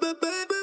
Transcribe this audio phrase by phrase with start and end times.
[0.00, 0.57] baby.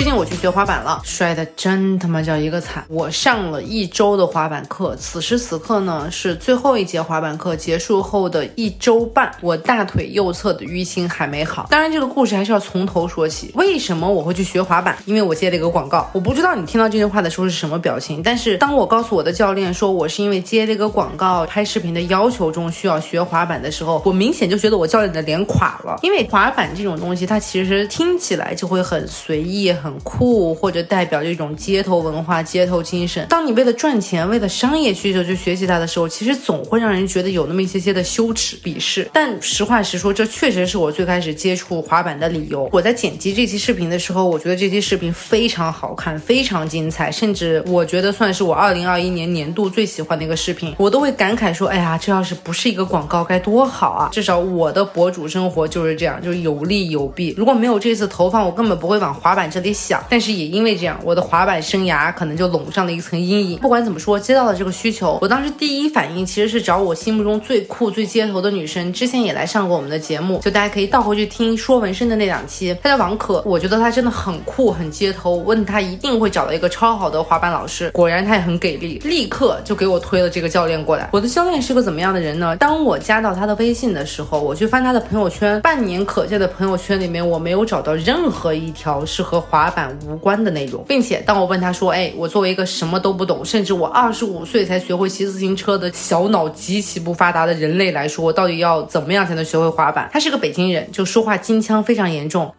[0.00, 2.82] 最近我去学滑板了，摔的真他妈叫一个惨。
[2.88, 11.66] 我上了一周的滑板课，此时此刻呢是最后一节滑板课结束后的一周半，我大腿右侧的淤青还没好。
[11.68, 13.50] 当然，这个故事还是要从头说起。
[13.56, 14.96] 为什么我会去学滑板？
[15.04, 16.08] 因为我接了一个广告。
[16.14, 25.98] 我不知道你听到这句话的时候是什么表情，但是当我告诉我的教练说我是因为接了一个广告，拍视频的要求中需要学滑板的时候，我明显就觉得我教练的脸垮了。
[26.00, 29.89] 因为滑板这种东西，它其实听起来就会很随意、很。
[30.00, 33.26] 酷，或者代表这种街头文化、街头精神。
[33.28, 39.08] 当你为了赚钱、为了商业需求去学习它的时候，其实总会让人觉得有那么一些些的羞耻、鄙视。
[39.12, 42.68] 但实话实说，这确实是我最开始接触滑板的理由。
[42.72, 50.74] 我在剪辑这期视频的时候，我觉得这期视频非常好看，非常精彩，甚至我觉得算是我二零二一年年度最喜欢的一个视频。
[50.78, 54.08] 我都会感慨说：“哎呀，这要是不是一个广告该多好啊！
[54.12, 57.34] 至少我的博主生活就是这样，就是有利有弊。
[57.36, 63.58] 如果没有这次投放，我根本不会往滑板这里。”想，但是也因为这样，我的滑板生涯可能就笼上了一层阴影。
[63.58, 72.76] 不管怎么说，接到了这个需求，我当时第一反应其实是找我心目中最酷、最街头的女生，之前也来上过我们的节目，就大家可以倒回去听说纹身的那两期。
[72.82, 77.90] 她叫王可，我觉得她真的很酷、很街头，问她一定会找到一个超好的滑板老师。
[77.92, 81.08] 果然她也很给力，立刻就给我推了这个教练过来。
[81.12, 82.54] 我的教练是个怎么样的人呢？
[82.56, 89.69] 当我加到他的微信的时候，我去翻他的朋友圈，半年可见的朋友圈里面，我没有找到任何一条是和滑。
[89.70, 102.52] 板无关的内容，并且当我问他说：“哎，我作为一个什么都不懂，甚至我二十五岁才学会骑自行车的小脑极其不发达的人类来说，到底要怎么样才能学会滑板？”他是个北京人，就说话金腔非常严重。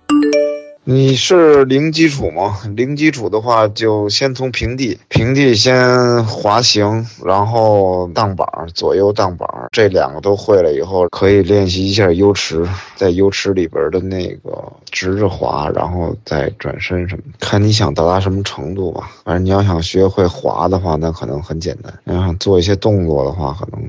[0.83, 2.59] 你是零基础吗？
[2.75, 19.11] 零基础的话，就先从平地，平地先滑行，然后荡板，左右荡板，这两个都会了以后，可以练习一下 U 池，在 U 池里边的那个直着滑，然后再转身什么，看你想到达什么程度吧。
[19.23, 23.79] 反正你要想学会滑的话，那可能很简单；你要想做一些动作的话，可能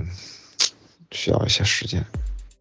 [1.10, 2.04] 需要一些时间。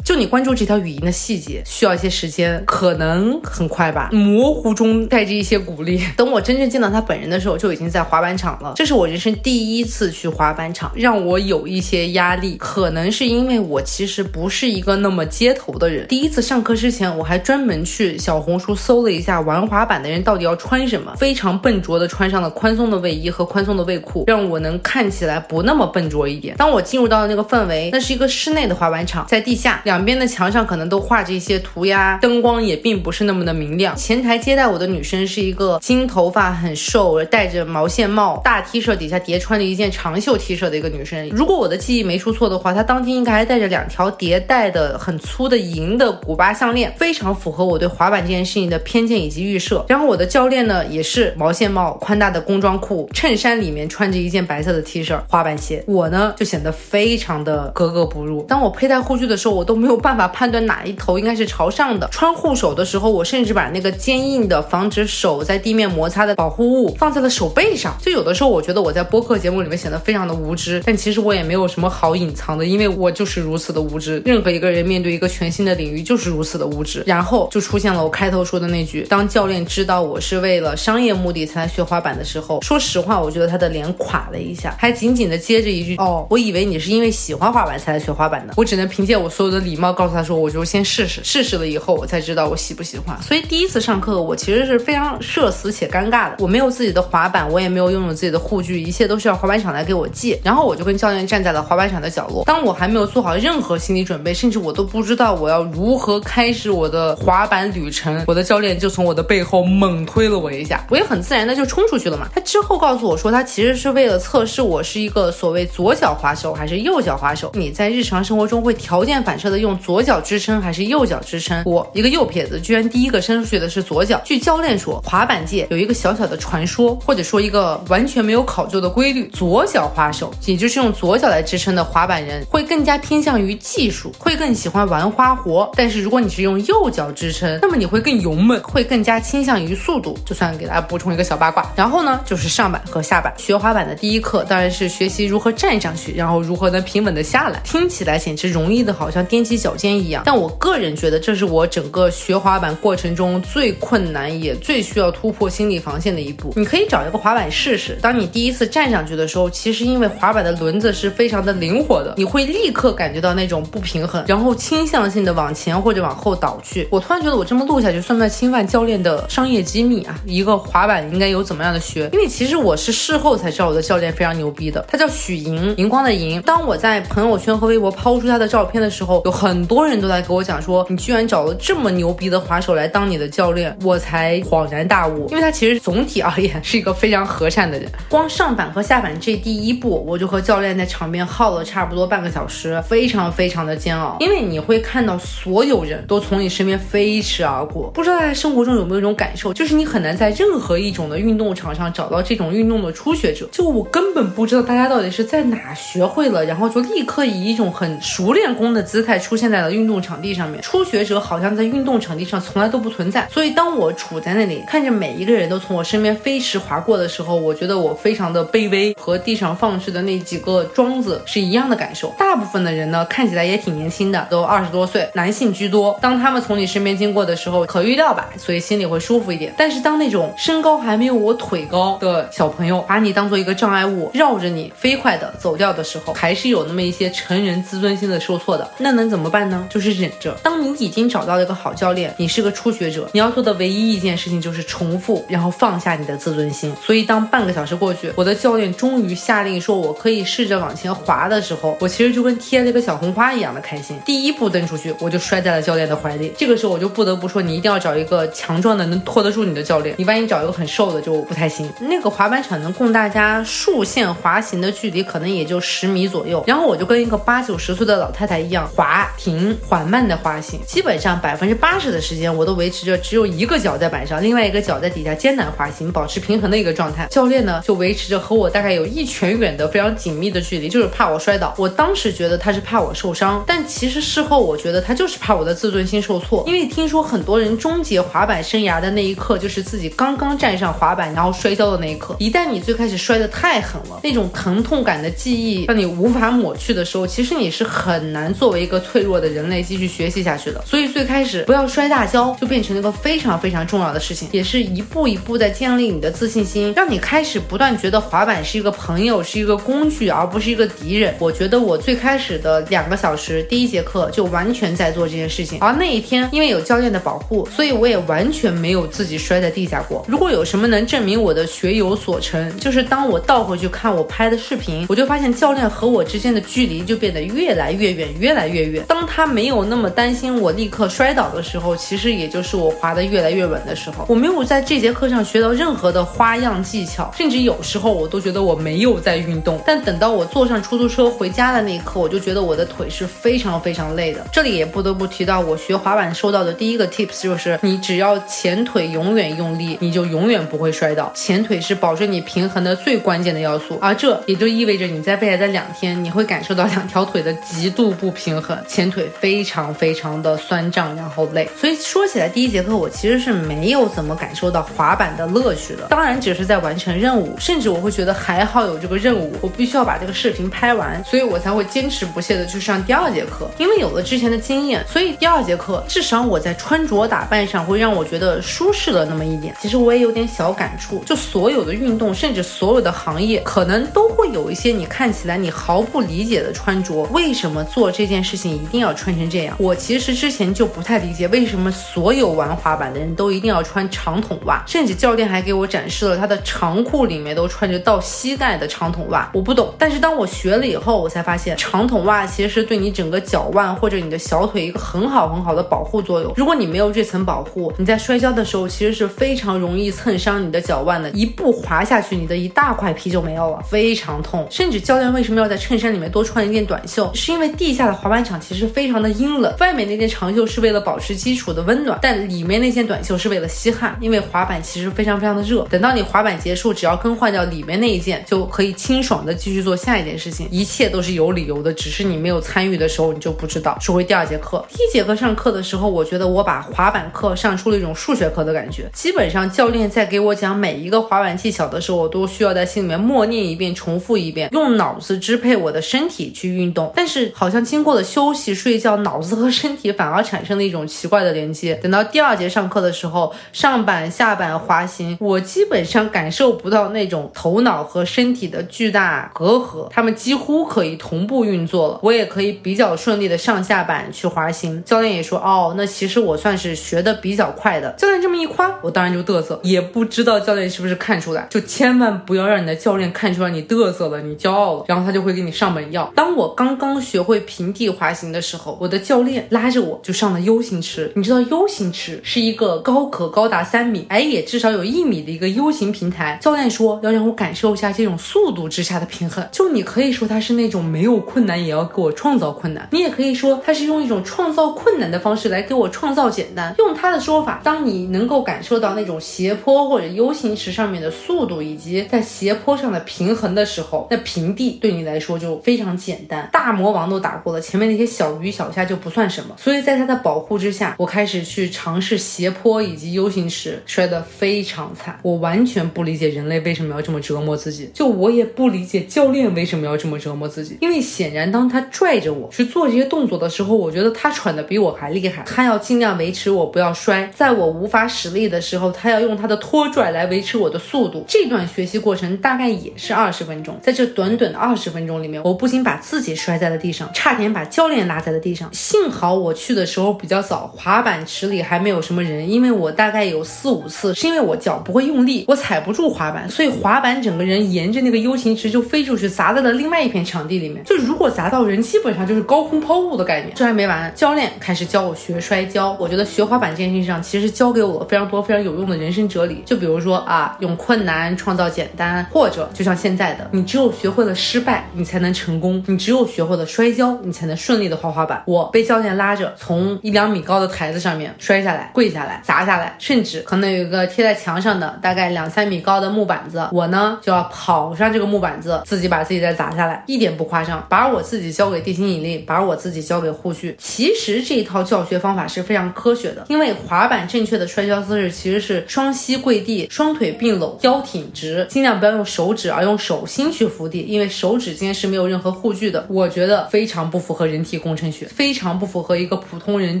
[0.04, 4.08] 就你关注这条语音的细节，需要一些时间，可能很快吧。
[4.10, 6.00] 模糊中带着一些鼓励。
[6.16, 8.72] 等我真正见到他本人的时候，就已经在滑板场了。
[8.74, 12.56] 这是我人生第一次去滑板场，让我有一些压力。
[12.58, 16.06] 可能是因为我其实不是一个那么街头的人。
[16.06, 26.56] 第一次上课之前，我还专门去小红书搜了一下玩滑板的人到底要穿什么，非常笨拙的穿上了宽松的卫衣和宽松的卫裤，让我能看起来不那么笨拙一点。
[26.56, 29.82] 当我进入到了那个氛围，那是一个室内的滑板场，在地下。
[29.88, 33.96] 两两边的墙上可能都画着一些涂鸦，灯光也并不是那么的明亮。
[33.96, 41.28] 前台接待我的女生是一个金头发、很瘦、戴着毛线帽、大 T 恤底下叠穿着一件长袖 T 恤的一个女生。
[41.30, 49.84] 如果我的记忆没出错的话，她当天应该还戴着两条叠戴的很粗的银的古巴项链，非常符合我对滑板这件事情的偏见以及预设。
[49.88, 55.82] 然后我的教练呢，也是毛线帽、宽大的工装裤、衬衫里面穿着一件白色的 T 恤、滑板鞋。
[55.88, 58.44] 我呢就显得非常的格格不入。
[58.44, 59.77] 当我佩戴护具的时候，我都。
[59.78, 62.08] 没有办法判断哪一头应该是朝上的。
[62.10, 67.96] 穿护手的时候，我甚至把那个坚硬的、防止手在地面摩擦的保护物放在了手背上。
[68.00, 74.20] 就有的时候，我觉得我在播客节目里面显得非常的无知，但其实我也没有什么好隐藏的，因为我就是如此的无知。
[74.24, 77.04] 任何一个人面对一个全新的领域，就是如此的无知。
[77.06, 88.54] 然后就出现了我开头说的那句：当教练知道我是为了商业目的才来学滑板的时候，说实话，我觉得他的脸垮了一下，还紧紧的接着一句：哦，我以为你是因为喜欢滑板才来学滑板的。
[88.56, 89.67] 我只能凭借我所有的。
[89.68, 93.20] 礼貌告诉他说，我就先试试，试试了以后，我才知道我喜不喜欢。
[93.20, 96.36] 所以第一次上课，我其实是非常社死且尴尬的。
[96.38, 100.40] 我没有自己的滑板，我也没有拥有自己的护具，一切都是要滑板场来给我借。
[100.42, 102.44] 然后我就跟教练站在了滑板场的角落。
[102.46, 112.26] 当我还没有做好任何心理准备，甚至我都不知道我要如何开始我的滑板旅程，我的教练就从我的背后猛推了我一下，我也很自然的就冲出去了嘛。
[112.34, 117.52] 他之后告诉我说，他其实是为了测试我是一个所谓左脚滑手还是右脚滑手。
[117.54, 119.57] 你在日常生活中会条件反射的。
[119.58, 121.62] 用左脚支撑还是右脚支撑？
[121.64, 124.20] 我一个右撇子，居然第一个伸出去的是左脚。
[124.24, 135.70] 据教练说，滑板界有一个小小的传说，或者说一个完全没有考究的规律：左脚滑手，也就是用左脚来支撑的滑板人，会更加偏向于技术，会更喜欢玩花活。
[135.74, 140.16] 但是如果你是用右脚支撑，那么你会更勇猛，会更加倾向于速度。
[140.24, 141.66] 就算给大家补充一个小八卦。
[141.74, 143.32] 然后呢，就是上板和下板。
[143.36, 147.60] 学滑板的第一课当然是学习如何站上去，然后如何能平稳的下来。
[147.64, 149.47] 听起来简直容易的好像踮。
[149.48, 150.22] 肌脚尖一样。
[150.26, 156.52] 但我个人觉得，这是我整个学滑板过程中最困难也最需要突破心理防线的一步。
[156.56, 166.86] 你可以找一个滑板试试，当你第一次站上去的时候，其实因为滑板的轮子是非常的灵活的，你会立刻感觉到那种不平衡，然后倾向性的往前或者往后倒去。
[166.90, 170.20] 我突然觉得我这么录下去算不算侵犯教练的商业机密啊？
[170.26, 172.10] 一个滑板应该有怎么样的学？
[172.12, 176.42] 因为其实我是事后才知道我的教练非常牛逼的，他叫许莹，荧光的莹。
[176.42, 185.28] 当我在朋友圈和微博抛出他的照片的时候，有很多人都在给我讲说，你居然找了这么牛逼的滑手来当你的教练，我才恍然大悟。
[185.28, 187.88] 因为他其实总体而言是一个非常和善的人。
[188.08, 194.16] 光上板和下板这第一步，我就和教练在场边耗了差不多半个小时，非常非常的煎熬。
[194.18, 203.48] 因为你会看到所有人都从你身边飞驰而过，不知道大家生活中有没有一种感受，就是你很难在任何一种的运动场上找到这种运动的初学者。
[203.52, 210.62] 就我根本不知道大家到底是在哪学会了，然后就立刻以一种很熟练工的姿态出现在了运动场地上面。
[210.62, 213.28] 初学者好像在运动场地上从来都不存在。
[213.30, 222.14] 所以当我处在那里，看着每一个人都从我身边飞驰划过的时候，我觉得我非常的卑微，和地上放置的那几个桩子是一样的感受。
[222.16, 225.98] 大部分的人呢，看起来也挺年轻的，都二十多岁，男性居多。
[226.00, 229.52] 当他们从你身边经过的时候，可预料吧，所以心里会舒服一点。
[229.58, 238.66] 但是当那种身高还没有我腿高的小朋友把你当做一个障碍物，绕着你飞快的走掉的时候，还是有那么一些成人自尊心的受挫的。
[238.78, 239.66] 那能怎怎么办呢？
[239.68, 240.32] 就是忍着。
[240.44, 246.72] 当你已经找到了一个好教练，你是个初学者，你要做的唯一一件事情就是重复，然后放下你的自尊心。
[246.80, 253.98] 所以当半个小时过去，我的教练终于下令说我可以试着往前滑的时候，我其实就跟贴了一个小红花一样的开心。
[254.06, 256.32] 第一步蹬出去，我就摔在了教练的怀里。
[256.38, 259.96] 这个时候我就不得不说，你一定要找一个强壮的能拖得住你的教练。
[259.98, 261.68] 你万一找一个很瘦的就不太行。
[261.80, 266.44] 那个滑板场能供大家竖线滑行的距离可能也就十米左右。
[266.46, 277.06] 然后我就跟一个八九十岁的老太太一样，滑停缓慢的滑行，基本上百分之八十的时间我都维持着只有一个脚在板上，另外一个脚在底下艰难滑行，保持平衡的一个状态。
[277.10, 281.54] 教练呢就维持着和我大概有一拳远的非常紧密的距离，就是怕我摔倒。
[281.56, 286.44] 我当时觉得他是怕我受伤，但其实事后我觉得他就是怕我的自尊心受挫。
[286.46, 292.16] 因为听说很多人终结滑板生涯的那一刻，就是自己刚刚站上滑板然后摔跤的那一刻。
[292.18, 300.62] 一旦你最开始摔得太狠了，那种疼痛感的记忆让你无法抹去的时候，其实你是很难作为一个脆弱的人类继续学习下去的。
[300.64, 311.14] 所以最开始不要摔大跤，就变成了一个非常非常重要的事情，也是一步一步在建立你的自信心，让你开始不断觉得滑板是一个朋友，是一个工具，而不是一个敌人。
[311.18, 315.58] 我觉得我最开始的两个小时，第一节课就完全在做这件事情。
[315.60, 320.04] 而那一天，因为有教练的保护，所以我也完全没有自己摔在地下过。
[320.08, 328.77] 如果有什么能证明我的学有所成，就是当我倒回去看我拍的视频，我就发现教练和我之间的距离就变得越来越远，越来越远。
[328.86, 334.04] 当他没有那么担心我立刻摔倒的时候，其实也就是我滑得越来越稳的时候。
[334.08, 339.60] 我没有在这节课上学到任何的花样技巧，甚至有时候我都觉得我没有在运动。
[339.66, 344.26] 但等到我坐上出租车回家的那一刻，我就觉得我的腿是非常非常累的。
[344.32, 351.10] 这里也不得不提到我学滑板收到的第一个 tips，就是你只要前腿永远用力，你就永远不会摔倒。
[351.14, 361.48] 前腿是保证你平衡的最关键的要素，而这也就意味着你在未来的两天，你会感受到两条腿的极度不平衡，前腿非常非常的酸胀，然后累。
[361.58, 373.50] 所以说起来，第一节课我其实是没有怎么感受到滑板的乐趣的，当然只是在完成任务，甚至我会觉得还好有这个任务，我必须要把这个视频拍完，所以我才会坚持不懈的去上第二节课。
[373.58, 379.54] 因为有了之前的经验，所以第二节课至少我在穿着打扮上会让我觉得舒适了那么一点。
[379.60, 387.02] 其实我也有点小感触，就所有的运动，甚至所有的行业，可能都会有一些你看起来你毫不理解的穿着。
[387.12, 389.56] 为什么做这件事情一定要穿成这样？
[389.58, 399.30] 我其实之前就不太理解，为什么所有玩滑板的人都一定要穿长筒袜，甚至教练还给我展示了他的长裤里面都穿着到膝盖的长筒袜。
[399.32, 406.32] 我不懂，但是当我学了以后，我才发现长筒袜其实是对你整个脚腕或者你的小腿一个很好很好的保护作用。
[406.36, 414.46] 如果你没有这层保护，你在摔跤的时候其实是非常容易蹭伤你的脚腕的，一步滑下去，你的一大块皮就没有了，非常痛。
[414.50, 425.66] 甚至教练为什么要在衬衫里面多穿一件短袖，是因为地下的滑板场其实非常的阴冷，外面那件长袖是为了保持基础的温暖，但里面那件短袖是为了吸汗，因为滑板其实非常非常的热。
[425.68, 433.76] 等到你滑板结束，只要更换掉里面那一件，就可以清爽的继续做下一件事情，一切都是有理由的，只是你没有参与的时候你就不知道。
[433.82, 446.90] 说回第二节课，第一节课上课的时候，我觉得我把滑板课上出了一种数学课的感觉，基本上教练在给我讲每一个滑板技巧的时候，我都需要在心里面默念一遍，重复一遍，用脑子支配我的身体去运动。
[446.96, 448.37] 但是好像经过了休。
[448.38, 451.74] 息睡觉，脑子和身体反而产生了一种奇怪的连接。
[451.74, 461.98] 等到第二节上课的时候，上板下板滑行，我基本上感受不到那种头脑和身体的巨大隔阂，他们几乎可以同步运作了。
[462.02, 464.82] 我也可以比较顺利的上下板去滑行。
[464.84, 467.90] 教练也说，哦，那其实我算是学的比较快的。
[467.98, 476.12] 教练这么一夸，我当然就嘚瑟，也不知道教练是不是看出来，就千万不要让你的教练看出来你嘚瑟了，你骄傲了，然后他就会给你上本药。
[476.14, 481.12] 当我刚刚学会平地滑行的时候，我的教练拉着我就上了 U 型池。
[481.14, 486.38] 你知道 U 型池是一个高可高达三米，矮也至少有一米的一个 U 型平台。
[486.40, 489.46] 教练说要让我感受一下这种速度之下的平衡。
[489.52, 496.74] 就你可以说他是那种没有困难也要给我创造困难，你也可以说他是用一种创造困难的方式来给我创造简单。
[496.78, 506.48] 用他的说法，当你能够感受到那种斜坡或者 U 型池上面的速度以及在斜坡上的平衡的时候，那平地对你来说就非常简单。
[506.52, 509.54] 大魔王都打过了，前面那些小鱼小虾就不算什么。
[509.56, 515.20] 所以在他的保护之下，我开始去尝试斜坡以及 U 型池，摔得非常惨。
[515.22, 520.78] 我完全不理解人类为什么要这么折磨自己，就我也不理解教练为什么要这么折磨自己。
[520.80, 525.44] 因为显然当他拽着我去做这些动作的时候，我觉得他喘得比我还厉害。
[525.46, 531.24] 他要尽量维持我不要摔，在我无法使力的时候，他要用他的拖拽来维持我的速度。
[531.28, 538.68] 这段学习过程大概也是二十分钟，在这短短的二十分钟里面，我不仅把自己摔在了地上，差点把教练拉在了地上。
[538.72, 550.84] 幸好我去的时候比较早，滑板池里还没有什么人，因为我大概有四五次是因为我脚不会用力，我踩不住滑板，所以滑板整个人沿着那个 U 型池就飞出去，砸在了另外一片场地里面。
[550.84, 553.52] 就如果砸到人，基本上就是高空抛物的概念。
[553.54, 555.96] 这还没完，教练开始教我学摔跤。
[555.98, 559.62] 我觉得学滑板这件事情上，其实教给我非常多非常有用的人生哲理。
[559.64, 568.42] 就比如说啊，用困难创造简单，或者就像现在的，你只有学会了失败，你才能成功；你只有学会了摔跤，你才能顺利的滑滑板。
[568.46, 583.76] 我被教练拉着从一两米高的台子上面摔下来，跪下来，砸下来，甚至可能有一个贴在墙上的大概两三米高的木板子，我呢就要跑上这个木板子，自己把自己再砸下来，一点不夸张，把我自己交给地心引力，把我自己交给护具。
[583.78, 596.04] 其实这一套教学方法是非常科学的，因为滑板正确的摔跤姿势其实是双膝跪地，双腿并拢，腰挺直，尽量不要用手指，而用手心去扶地，因为手指间是没有任何护具的。
[596.08, 600.00] 我觉得非常不符合人体工程学，非常不符合一个普通人、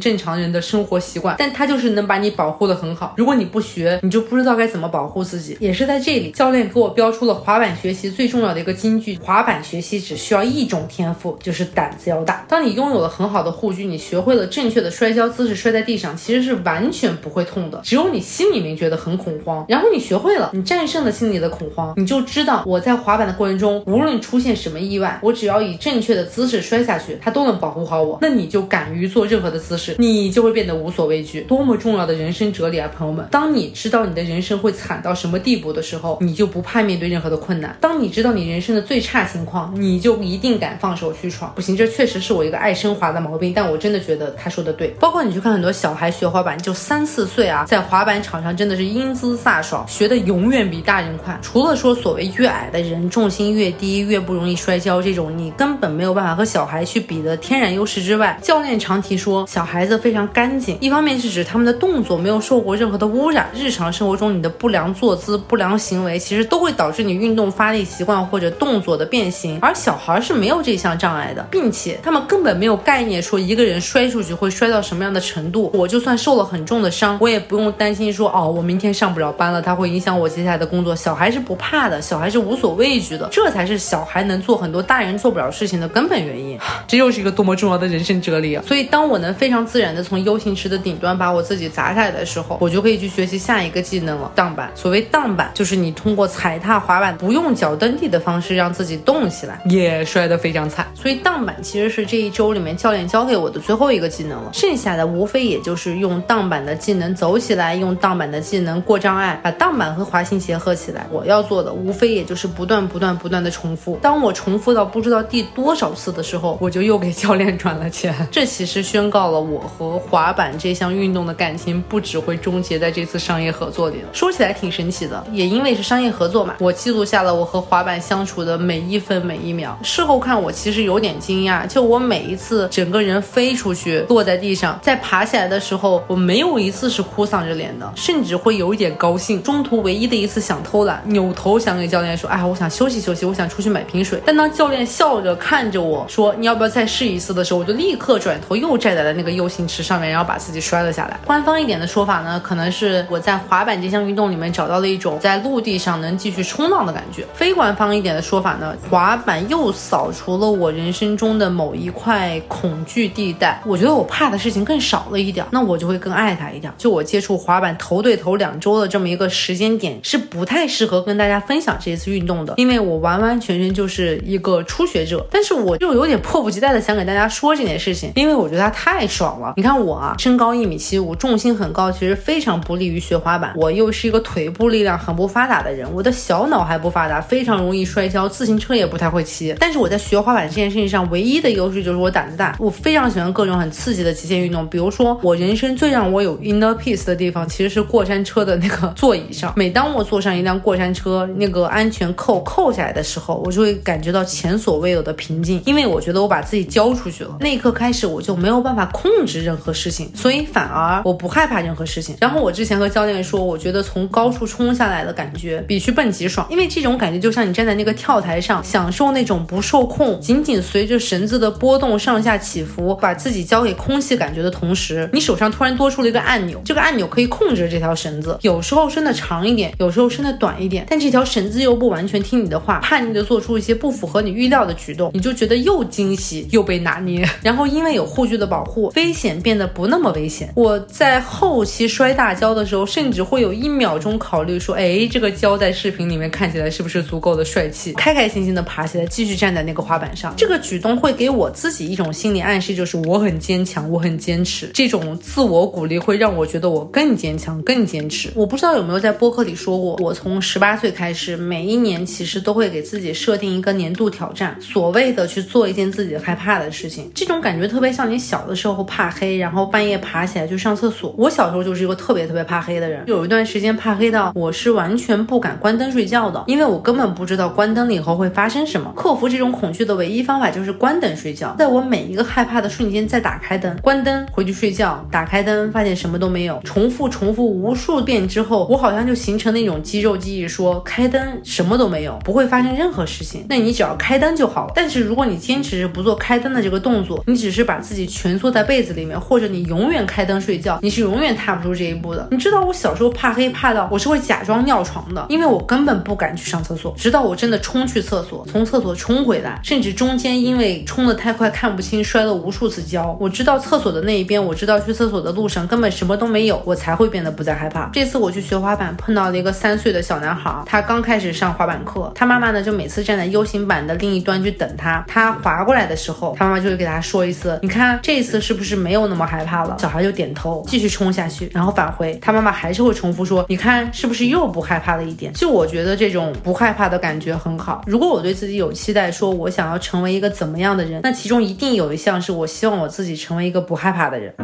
[0.00, 1.36] 正常人的生活习惯。
[1.38, 3.14] 但它就是能把你保护的很好。
[3.16, 5.56] 如果你不学，你就不知道该怎么保护自己。
[5.60, 12.44] 也是在这里，教练给我标出了滑板学习最重要的一个金句：滑板学习只需要一种天赋，就是胆子要大。
[12.48, 17.80] 当你拥有了很好的护具，你学会了正确的摔跤姿势，摔在地上其实是完全不会痛的。
[17.84, 28.16] 只有你心里面觉得很恐慌，然后你学会了，你战胜了心里的恐慌，你就知道我在滑板的过程中，无论出现什么意外，我只要以正确的姿势摔下去，它都能保保护好我。
[28.22, 31.42] 那你就敢于做任何的姿势，你就会变得无所畏惧。
[31.42, 33.28] 多么重要的人生哲理啊，朋友们！
[33.30, 37.76] 当你知道你的人生会惨到什么地步的时候，你就不怕面对任何的困难。
[37.78, 41.52] 当你知道你人生的最差情况，你就一定敢放手去闯。
[41.54, 44.88] 不行，这确实是我一个爱升华的毛病，但我真的觉得他说的对。
[44.98, 51.38] 包括你去看很多小孩学滑板，就三四岁啊，在滑板场上真的是英姿飒爽，学的永远比大人快。
[51.42, 75.68] 除了说所谓越矮的人重心越低，越不容易摔跤这种你根本没有办法和小孩去比的天天然优势之外，教练常提说小孩子非常干净，一方面是指他们的动作没有受过任何的污染，日常生活中你的不良坐姿、不良行为其实都会导致你运动发力习惯或者动作的变形，而小孩是没有这项障碍的，并且他们根本没有概念说一个人摔出去会摔到什么样的程度。
[75.74, 80.94] 我就算受了很重的伤，我也不用担心说哦，我明天上不了班了，它会影响我接下来的工作。
[80.94, 86.56] 小孩是不怕的，小孩是无所畏惧的，这才是小孩能做很多大人做不了事情的根本原因。
[86.86, 88.62] 这又是一个动么重要的人生哲理啊！
[88.66, 94.70] 所以当我能非常自然的从 U 型池的顶端把我自己砸下来的时候，我就可以去学习下一个技能了——荡板。
[94.74, 100.86] 所谓荡板，就是你通过踩踏滑板不用脚蹬地的方式让自己动起来，也摔得非常惨。
[100.94, 111.06] 所以荡板其实是这一周里面教练教给我的最后一个技能了，剩下的无非也就是用荡板的技能走起来，用荡板的技能过障碍，把荡板和滑行结合起来。
[111.10, 113.98] 我要做的无非也就是不断、不断、不断的重复。
[114.02, 118.14] 当我重复到不知道第多少次的时候，我就又给教练转了钱。
[118.30, 124.08] 这其实宣告了我和滑板这项运动的感情不只会终结在这次商业合作里了。
[124.12, 129.78] 说起来挺神奇的，也因为是商业合作嘛，我记录下了我和滑板相处的每一分每一秒。
[129.82, 139.42] 事后看，我其实有点惊讶，就我每一次整个人飞出去，落在地上，在爬起来的时候，我没有一次是哭丧着脸的，甚至会有一点高兴。
[139.42, 151.18] 中途唯一的一次想偷懒，扭头想给教练说：“哎，我想休息休息，我想出去买瓶水。”但当教练笑着看着我说：“你要不要再试一次？”的时候，我就立刻转头又站在了那个 U 型池上面，然后把自己摔了下来。
[151.24, 157.24] 官方一点的说法呢，可能是我在滑板这项运动里面找到了一种在陆地上能继续冲浪的感觉。
[157.34, 163.60] 非官方一点的说法呢，滑板又扫除了我人生中的某一块恐惧地带。
[163.64, 166.72] 我觉得我怕的事情更少了一点，那我就会更爱它一点。
[166.78, 175.26] 就我接触滑板头对头两周的这么一个时间点，是不太适合跟大家分享这一次运动的，因为我完完全全就是一个初学者。
[175.30, 179.54] 但是我就有点迫不及待的想给大家家说这件事情，因为我觉得它太爽了。
[179.56, 183.52] 你看我啊，身高一米七五，重心很高，其实非常不利于学滑板。
[183.56, 189.54] 我又是一个腿部力量很不发达的人，我的小脑还不发达，非常容易摔跤，自行车也不太会骑。
[189.58, 192.56] 但是我在学滑板这件事情上，唯一的优势就是我胆子大。
[192.58, 199.52] 我非常喜欢各种很刺激的极限运动，比如说我人生最让我有 inner peace 的地方，其实是过山车的那个座椅上。
[199.56, 207.36] 每当我坐上一辆过山车，那个安全扣扣下来的时候，我就会感觉到前所未有的平静，因为我觉得我把自己交出去了。
[207.40, 212.16] 那一刻开始，我就没有办法控制任何事情，所以反而我不害怕任何事情。
[212.20, 237.28] 然后我之前和教练说，我觉得从高处冲下来的感觉比去蹦极爽，因为这种感觉就像你站在那个跳台上，享受那种不受控，仅仅随着绳子的波动上下起伏，把自己交给空气感觉的同时，你手上突然多出了一个按钮，这个按钮可以控制这条绳子，有时候伸的长一点，有时候伸的短一点，但这条绳子又不完全听你的话，叛逆的做出一些不符合你预料的举动，你就觉得又惊喜又被拿捏。
[237.42, 240.50] 然后因为有护具的保护，危险变得不那么危险。
[240.54, 247.92] 我在后期摔大跤的时候，甚至会有一秒钟考虑说，哎，这个跤在视频里面看起来是不是足够的帅气？
[247.92, 250.32] 开开心心的爬起来，继续站在那个滑板上。
[250.36, 254.70] 这个举动会给我自己一种心理暗示，就是我很坚强，我很坚持。
[254.72, 258.30] 这种自我鼓励会让我觉得我更坚强、更坚持。
[258.34, 267.10] 我不知道有没有在播客里说过，我从十八岁开始，每一年其实都会给自己设定一个年度挑战，所谓的去做一件自己害怕的事事情。
[267.12, 271.12] 这种感觉特别像你小的时候怕黑，然后半夜爬起来去上厕所。
[271.18, 278.92] 我小时候就是一个特别特别怕黑的人，有一段时间怕黑到我是完全不敢关灯睡觉的，因为我根本不知道关灯了以后会发生什么。
[278.94, 293.44] 克服这种恐惧的唯一方法就是关灯睡觉，在我每一个害怕的瞬间再打开灯，关灯回去睡觉，打开灯发现什么都没有，重复重复无数遍之后，我好像就形成那种肌肉记忆，说开灯什么都没有，不会发生任何事情。
[293.48, 294.72] 那你只要开灯就好了。
[294.74, 302.28] 但是如果你坚持着不做开灯的这这个动作，你只是把自己蜷缩在被子里面，或者你永远开灯睡觉，你是永远踏不出这一步的。
[302.30, 313.16] 你知道我小时候怕黑怕到我是会假装尿床的，因为我根本不敢去上厕所，直到我真的冲去厕所，从厕所冲回来，甚至中间因为冲得太快看不清，摔了无数次跤。
[313.18, 317.88] 我知道厕所的那一边，我知道去厕所的路上根本什么都没有，我才会变得不再害怕。
[317.94, 329.76] 这次我去学滑板，碰到了一个三岁的小男孩，他刚开始上滑板课，他妈妈呢就每次站在 U 型板的另一端去等他，他滑过来的时候，他妈就会给大家说一次，你看这一次是不是没有那么害怕了？
[329.78, 335.32] 小孩就点头，继续冲下去，然后返回，他妈妈还是会重复说，你看是不是又不害怕了一点？
[335.32, 337.82] 就我觉得这种不害怕的感觉很好。
[337.86, 344.34] 如果我对自己有期待，说我想要成为一个怎么样的人，那其中一定有一项是我希望我自己成为一个不害怕的人。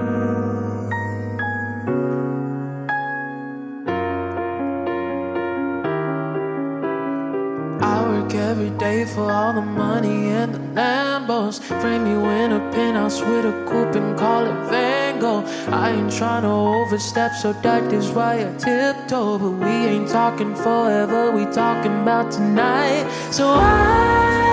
[8.95, 11.55] Day for all the money and the Lambos.
[11.81, 15.45] Frame you in a penthouse with a coupe and call it Van Gogh.
[15.69, 19.39] I ain't trying to overstep, so that is why I tiptoe.
[19.43, 23.05] But we ain't talking forever, we talking about tonight.
[23.39, 24.45] So I,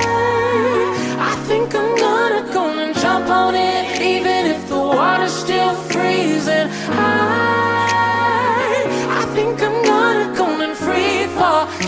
[1.32, 6.67] I think I'm gonna go and jump on it, even if the water's still freezing.
[7.10, 7.70] I,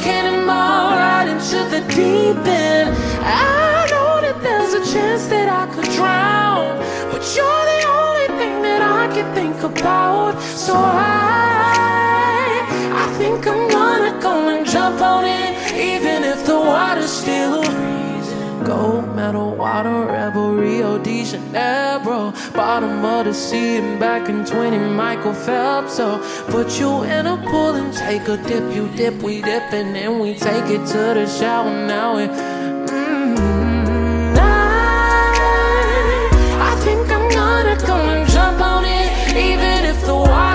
[0.03, 2.95] cannonball right into the deep end.
[3.23, 6.77] I know that there's a chance that I could drown,
[7.11, 10.39] but you're the only thing that I can think about.
[10.41, 12.65] So I,
[13.03, 17.92] I think I'm gonna go and jump on it, even if the water's still freezing.
[18.65, 24.77] Gold medal, water rebel, Rio de Janeiro, bottom of the sea and back in 20,
[24.77, 25.95] Michael Phelps.
[25.97, 28.73] So put you in a pool and take a dip.
[28.73, 31.69] You dip, we dip, and then we take it to the shower.
[31.87, 32.29] Now it.
[32.29, 36.29] mm, I,
[36.71, 40.52] I think I'm gonna go and jump on it, even if the water's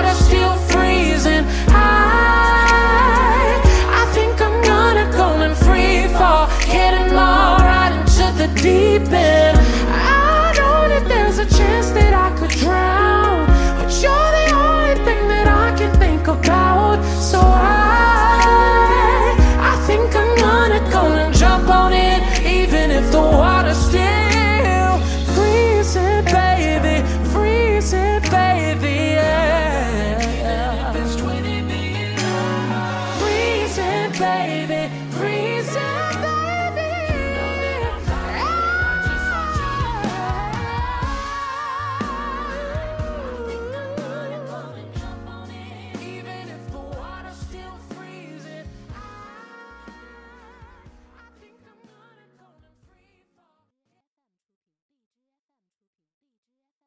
[8.61, 9.57] deep end.
[9.89, 15.27] I know that there's a chance that I could drown, but you're the only thing
[15.29, 17.01] that I can think about.
[17.21, 18.48] So I.